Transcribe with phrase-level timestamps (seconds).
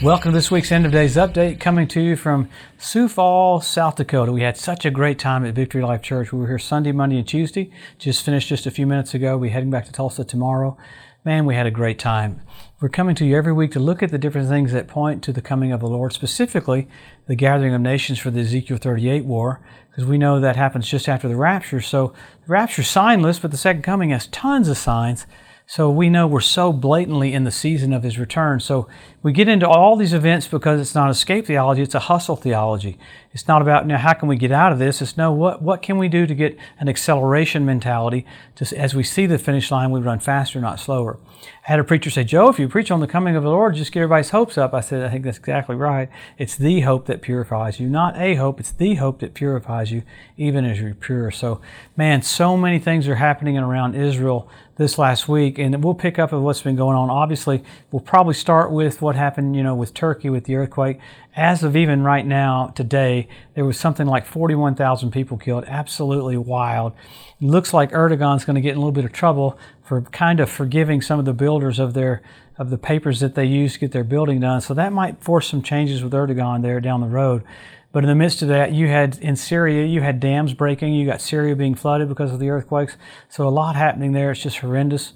[0.00, 2.48] Welcome to this week's End of Days Update, coming to you from
[2.78, 4.30] Sioux Falls, South Dakota.
[4.30, 6.30] We had such a great time at Victory Life Church.
[6.32, 7.72] We were here Sunday, Monday, and Tuesday.
[7.98, 9.36] Just finished just a few minutes ago.
[9.36, 10.76] We're heading back to Tulsa tomorrow.
[11.24, 12.42] Man, we had a great time.
[12.80, 15.32] We're coming to you every week to look at the different things that point to
[15.32, 16.86] the coming of the Lord, specifically
[17.26, 19.60] the gathering of nations for the Ezekiel 38 war,
[19.90, 21.80] because we know that happens just after the rapture.
[21.80, 22.14] So
[22.46, 25.26] the rapture signless, but the second coming has tons of signs.
[25.70, 28.58] So we know we're so blatantly in the season of his return.
[28.58, 28.88] So
[29.22, 32.98] we get into all these events because it's not escape theology, it's a hustle theology.
[33.38, 35.00] It's not about now how can we get out of this?
[35.00, 39.04] It's no what what can we do to get an acceleration mentality to as we
[39.04, 41.20] see the finish line we run faster, not slower.
[41.68, 43.76] I had a preacher say, Joe, if you preach on the coming of the Lord,
[43.76, 44.74] just get everybody's hopes up.
[44.74, 46.08] I said, I think that's exactly right.
[46.36, 48.58] It's the hope that purifies you, not a hope.
[48.58, 50.02] It's the hope that purifies you,
[50.36, 51.30] even as you're pure.
[51.30, 51.60] So,
[51.96, 56.32] man, so many things are happening around Israel this last week, and we'll pick up
[56.32, 57.10] with what's been going on.
[57.10, 60.98] Obviously, we'll probably start with what happened, you know, with Turkey with the earthquake.
[61.36, 65.64] As of even right now, today, there was something like 41,000 people killed.
[65.66, 66.92] Absolutely wild.
[67.40, 70.40] It looks like Erdogan's going to get in a little bit of trouble for kind
[70.40, 72.22] of forgiving some of the builders of their
[72.58, 74.60] of the papers that they use to get their building done.
[74.60, 77.44] So that might force some changes with Erdogan there down the road.
[77.92, 81.06] But in the midst of that, you had in Syria, you had dams breaking, you
[81.06, 82.96] got Syria being flooded because of the earthquakes.
[83.28, 84.32] So a lot happening there.
[84.32, 85.12] It's just horrendous.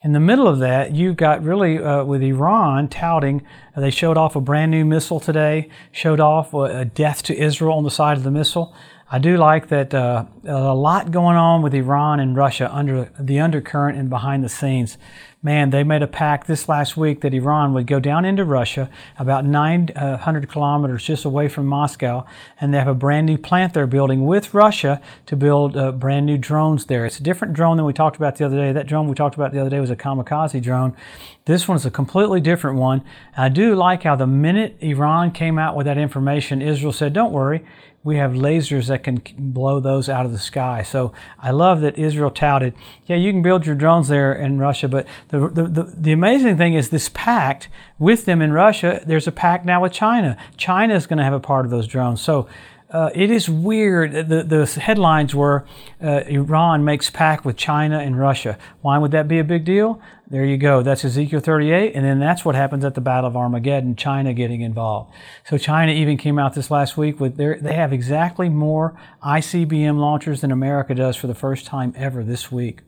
[0.00, 4.16] In the middle of that, you got really uh, with Iran touting, uh, they showed
[4.16, 8.16] off a brand new missile today, showed off a death to Israel on the side
[8.16, 8.72] of the missile.
[9.10, 13.40] I do like that uh, a lot going on with Iran and Russia under the
[13.40, 14.98] undercurrent and behind the scenes.
[15.40, 18.90] Man, they made a pact this last week that Iran would go down into Russia,
[19.18, 22.26] about 900 uh, kilometers just away from Moscow,
[22.60, 26.26] and they have a brand new plant they're building with Russia to build uh, brand
[26.26, 27.06] new drones there.
[27.06, 28.72] It's a different drone than we talked about the other day.
[28.72, 30.94] That drone we talked about the other day was a kamikaze drone.
[31.46, 33.02] This one's a completely different one.
[33.36, 37.32] I do like how the minute Iran came out with that information, Israel said, Don't
[37.32, 37.64] worry,
[38.04, 40.82] we have lasers that can blow those out of the sky.
[40.82, 42.74] So I love that Israel touted,
[43.06, 46.56] yeah, you can build your drones there in Russia, but the, the, the, the, amazing
[46.56, 50.36] thing is this pact with them in Russia, there's a pact now with China.
[50.56, 52.20] China is going to have a part of those drones.
[52.20, 52.48] So
[52.90, 54.12] uh, it is weird.
[54.12, 55.66] The, the headlines were
[56.02, 58.58] uh, Iran makes pact with China and Russia.
[58.80, 60.00] Why would that be a big deal?
[60.30, 60.82] There you go.
[60.82, 61.94] That's Ezekiel 38.
[61.94, 65.12] And then that's what happens at the Battle of Armageddon, China getting involved.
[65.44, 69.98] So China even came out this last week with their, they have exactly more ICBM
[69.98, 72.80] launchers than America does for the first time ever this week.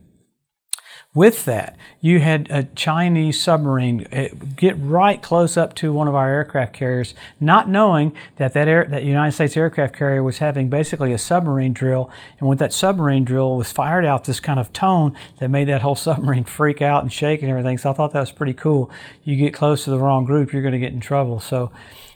[1.13, 6.15] With that, you had a Chinese submarine eh, get right close up to one of
[6.15, 10.69] our aircraft carriers, not knowing that that, air, that United States aircraft carrier was having
[10.69, 12.09] basically a submarine drill.
[12.39, 15.81] And with that submarine drill was fired out this kind of tone that made that
[15.81, 17.77] whole submarine freak out and shake and everything.
[17.77, 18.89] So I thought that was pretty cool.
[19.25, 21.41] You get close to the wrong group, you're going to get in trouble.
[21.41, 21.73] So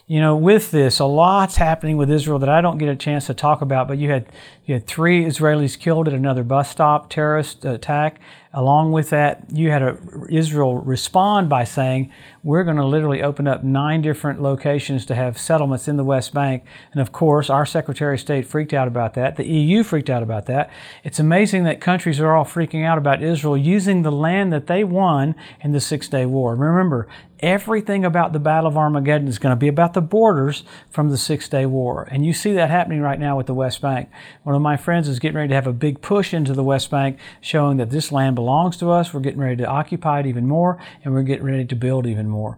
[0.07, 3.25] you know, with this, a lot's happening with Israel that I don't get a chance
[3.25, 3.87] to talk about.
[3.87, 4.27] But you had
[4.65, 8.19] you had three Israelis killed at another bus stop terrorist attack.
[8.57, 9.97] Along with that, you had a,
[10.29, 12.09] Israel respond by saying,
[12.41, 16.33] "We're going to literally open up nine different locations to have settlements in the West
[16.33, 16.63] Bank."
[16.93, 19.35] And of course, our Secretary of State freaked out about that.
[19.35, 20.69] The EU freaked out about that.
[21.03, 24.85] It's amazing that countries are all freaking out about Israel using the land that they
[24.85, 26.55] won in the Six Day War.
[26.55, 27.09] Remember,
[27.41, 31.17] everything about the Battle of Armageddon is going to be about the borders from the
[31.17, 32.07] Six Day War.
[32.09, 34.09] And you see that happening right now with the West Bank.
[34.43, 36.89] One of my friends is getting ready to have a big push into the West
[36.89, 38.44] Bank, showing that this land belongs
[38.77, 39.13] to us.
[39.13, 42.29] We're getting ready to occupy it even more, and we're getting ready to build even
[42.29, 42.57] more.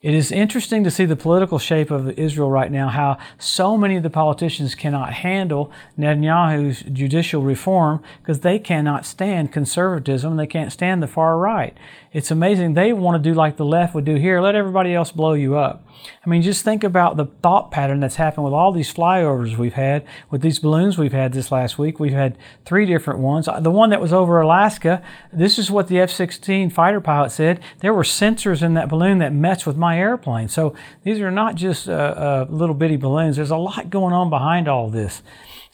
[0.00, 3.96] It is interesting to see the political shape of Israel right now, how so many
[3.96, 10.72] of the politicians cannot handle Netanyahu's judicial reform because they cannot stand conservatism, they can't
[10.72, 11.76] stand the far right.
[12.12, 12.72] It's amazing.
[12.72, 15.56] They want to do like the left would do here let everybody else blow you
[15.56, 15.84] up.
[16.24, 19.74] I mean, just think about the thought pattern that's happened with all these flyovers we've
[19.74, 22.00] had, with these balloons we've had this last week.
[22.00, 23.48] We've had three different ones.
[23.60, 25.02] The one that was over Alaska,
[25.32, 27.60] this is what the F 16 fighter pilot said.
[27.80, 30.48] There were sensors in that balloon that messed with my airplane.
[30.48, 34.30] So these are not just uh, uh, little bitty balloons, there's a lot going on
[34.30, 35.22] behind all this.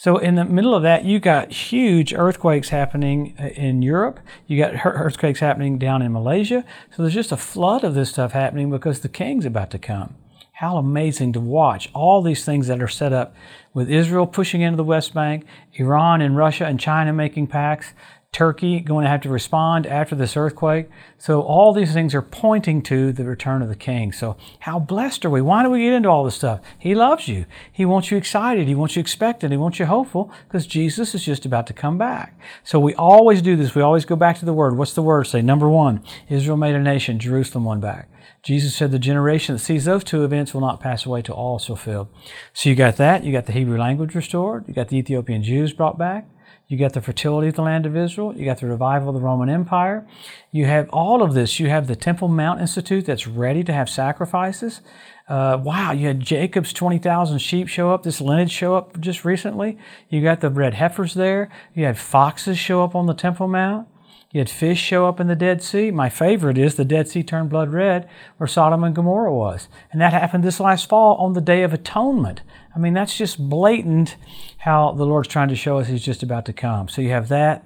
[0.05, 4.21] So in the middle of that, you got huge earthquakes happening uh, in Europe.
[4.47, 6.63] You got earthquakes happening down in Malaysia.
[6.91, 10.17] So there's just a flood of this stuff happening because the king's about to come.
[10.53, 13.35] How amazing to watch all these things that are set up
[13.73, 17.95] with Israel pushing into the West Bank, Iran and Russia and China making pacts,
[18.35, 20.91] Turkey going to have to respond after this earthquake.
[21.19, 24.13] So all these things are pointing to the return of the king.
[24.13, 25.41] So how blessed are we?
[25.41, 26.61] Why do we get into all this stuff?
[26.77, 27.47] He loves you.
[27.71, 28.67] He wants you excited.
[28.67, 29.53] He wants you expectant.
[29.53, 32.37] He wants you hopeful because Jesus is just about to come back.
[32.65, 33.77] So we always do this.
[33.77, 34.77] We always go back to the word.
[34.77, 35.41] What's the word say?
[35.41, 38.09] Number one, Israel made a nation, Jerusalem won back.
[38.43, 41.57] Jesus said the generation that sees those two events will not pass away till all
[41.57, 42.09] is fulfilled.
[42.53, 43.23] So you got that.
[43.23, 44.65] You got the Hebrew language restored.
[44.67, 46.27] You got the Ethiopian Jews brought back.
[46.67, 48.35] You got the fertility of the land of Israel.
[48.35, 50.07] You got the revival of the Roman Empire.
[50.51, 51.61] You have all of this.
[51.61, 54.81] You have the Temple Mount Institute that's ready to have sacrifices.
[55.29, 59.79] Uh, wow, you had Jacob's 20,000 sheep show up, this lineage show up just recently.
[60.09, 61.51] You got the red heifers there.
[61.75, 63.89] You had foxes show up on the Temple Mount.
[64.35, 65.93] You had fish show up in the Dead Sea.
[65.93, 69.69] My favorite is the Dead Sea turned blood red where Sodom and Gomorrah was.
[69.93, 72.43] And that happened this last fall on the Day of Atonement.
[72.75, 74.17] I mean, that's just blatant
[74.59, 76.89] how the Lord's trying to show us He's just about to come.
[76.89, 77.65] So you have that.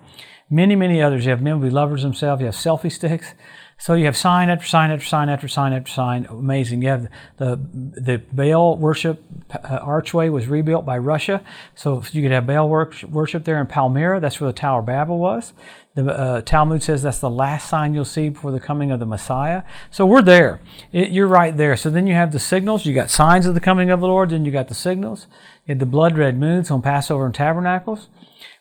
[0.50, 1.24] Many, many others.
[1.24, 2.40] You have men be lovers themselves.
[2.40, 3.32] You have selfie sticks.
[3.80, 6.26] So you have sign after sign after sign after sign after sign.
[6.28, 6.82] Amazing.
[6.82, 9.22] You have the the Baal worship
[9.52, 11.42] uh, archway was rebuilt by Russia,
[11.76, 14.18] so you could have Baal worship there in Palmyra.
[14.18, 15.52] That's where the Tower of Babel was.
[15.94, 19.06] The uh, Talmud says that's the last sign you'll see before the coming of the
[19.06, 19.62] Messiah.
[19.92, 20.60] So we're there.
[20.92, 21.76] It, you're right there.
[21.76, 22.84] So then you have the signals.
[22.84, 24.30] You got signs of the coming of the Lord.
[24.30, 25.28] Then you got the signals.
[25.66, 28.08] You had the blood red moons on Passover and Tabernacles.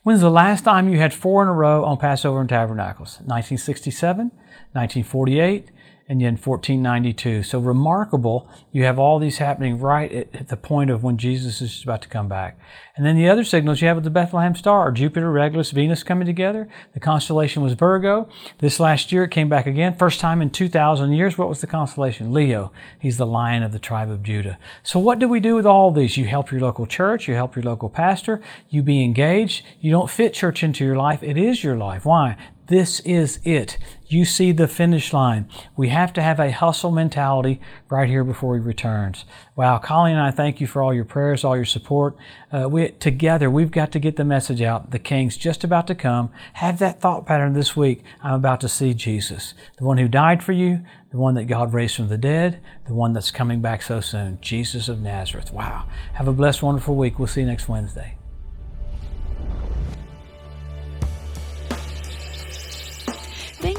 [0.04, 3.18] When's the last time you had four in a row on Passover and Tabernacles?
[3.26, 4.32] 1967,
[4.78, 5.72] 1948,
[6.10, 7.44] and then 1492.
[7.44, 8.50] So remarkable.
[8.72, 12.02] You have all these happening right at, at, the point of when Jesus is about
[12.04, 12.58] to come back.
[12.96, 16.26] And then the other signals you have with the Bethlehem star, Jupiter, Regulus, Venus coming
[16.26, 16.70] together.
[16.94, 18.30] The constellation was Virgo.
[18.60, 19.96] This last year it came back again.
[19.96, 21.38] First time in 2,000 years.
[21.38, 22.34] What was the constellation?
[22.34, 22.72] Leo.
[22.98, 24.58] He's the lion of the tribe of Judah.
[24.84, 26.16] So what do we do with all these?
[26.16, 27.28] You help your local church.
[27.28, 28.42] You help your local pastor.
[28.70, 29.66] You be engaged.
[29.82, 31.22] You don't fit church into your life.
[31.22, 32.06] It is your life.
[32.06, 32.38] Why?
[32.68, 33.78] This is it.
[34.08, 35.48] You see the finish line.
[35.78, 39.24] We have to have a hustle mentality right here before he returns.
[39.56, 42.18] Wow, Colleen and I thank you for all your prayers, all your support.
[42.52, 44.92] Uh, we together we've got to get the message out.
[44.92, 46.30] The King's just about to come.
[46.54, 48.04] Have that thought pattern this week.
[48.22, 50.82] I'm about to see Jesus, the one who died for you,
[51.12, 54.40] the one that God raised from the dead, the one that's coming back so soon.
[54.42, 55.54] Jesus of Nazareth.
[55.54, 55.86] Wow.
[56.14, 57.18] Have a blessed, wonderful week.
[57.18, 58.18] We'll see you next Wednesday.